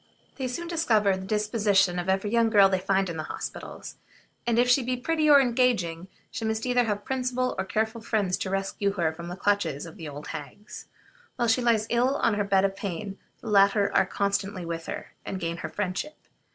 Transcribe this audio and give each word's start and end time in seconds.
They 0.37 0.47
soon 0.47 0.67
discover 0.67 1.11
the 1.11 1.19
antecedents 1.19 1.21
and 1.21 1.29
disposition 1.29 1.99
of 1.99 2.09
every 2.09 2.31
young 2.31 2.49
girl 2.49 2.67
they 2.69 2.79
find 2.79 3.07
in 3.07 3.19
hospitals; 3.19 3.97
and 4.47 4.57
if 4.57 4.67
she 4.67 4.81
be 4.81 4.97
pretty 4.97 5.29
or 5.29 5.39
engaging, 5.39 6.07
she 6.31 6.43
must 6.43 6.65
either 6.65 6.85
have 6.85 6.97
much 6.97 7.05
principle 7.05 7.53
or 7.59 7.65
careful 7.65 8.01
friends 8.01 8.35
to 8.37 8.49
rescue 8.49 8.93
her 8.93 9.13
from 9.13 9.27
the 9.27 9.35
clutches 9.35 9.85
of 9.85 9.97
the 9.97 10.09
old 10.09 10.29
hags. 10.29 10.87
While 11.35 11.49
she 11.49 11.61
lies 11.61 11.85
ill 11.91 12.15
on 12.15 12.33
a 12.39 12.43
bed 12.43 12.65
of 12.65 12.75
pain, 12.75 13.19
the 13.41 13.49
latter 13.49 13.95
are 13.95 14.07
constantly 14.07 14.65
with 14.65 14.87
her, 14.87 15.13
and 15.23 15.39
gain 15.39 15.57
her 15.57 15.69
friendship. 15.69 16.15